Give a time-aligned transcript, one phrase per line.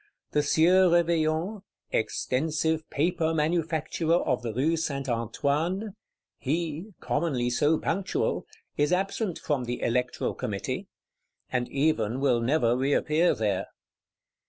[0.31, 5.07] The Sieur Réveillon, "extensive Paper Manufacturer of the Rue St.
[5.07, 5.93] Antoine;"
[6.39, 13.67] he, commonly so punctual, is absent from the Electoral Committee;—and even will never reappear there.